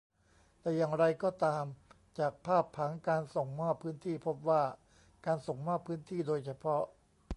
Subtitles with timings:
[0.59, 1.63] แต่อย่างไรก็ตาม
[2.19, 4.63] จากภาพผังการส่งมอบพื้นที่พบว่า
[5.25, 6.81] การส่งมอบพื้นที่โดยเฉพาะ